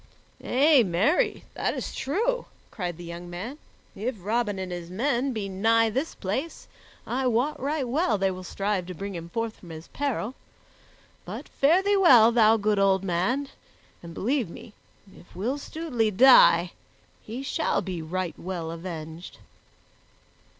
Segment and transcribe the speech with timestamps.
[0.43, 3.59] "Ay, marry, that is true," cried the young man.
[3.95, 6.67] "If Robin and his men be nigh this place,
[7.05, 10.33] I wot right well they will strive to bring him forth from his peril.
[11.23, 13.49] But fare thee well, thou good old man,
[14.01, 14.73] and believe me,
[15.15, 16.71] if Will Stutely die,
[17.21, 19.37] he shall be right well avenged."